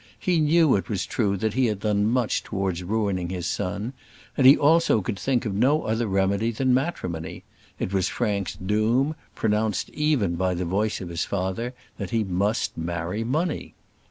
He 0.17 0.39
knew 0.39 0.75
it 0.75 0.89
was 0.89 1.05
true 1.05 1.37
that 1.37 1.53
he 1.53 1.67
had 1.67 1.81
done 1.81 2.07
much 2.09 2.41
towards 2.41 2.81
ruining 2.81 3.29
his 3.29 3.45
son; 3.45 3.93
and 4.35 4.47
he 4.47 4.57
also 4.57 4.99
could 4.99 5.19
think 5.19 5.45
of 5.45 5.53
no 5.53 5.83
other 5.83 6.07
remedy 6.07 6.49
than 6.49 6.73
matrimony. 6.73 7.43
It 7.77 7.93
was 7.93 8.07
Frank's 8.07 8.55
doom, 8.55 9.13
pronounced 9.35 9.91
even 9.91 10.37
by 10.37 10.55
the 10.55 10.65
voice 10.65 11.01
of 11.01 11.09
his 11.09 11.25
father, 11.25 11.75
that 11.99 12.09
he 12.09 12.23
must 12.23 12.75
marry 12.75 13.23
money. 13.23 13.75